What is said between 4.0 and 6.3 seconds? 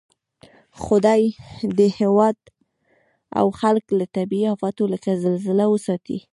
طبعي آفتو لکه زلزله وساتئ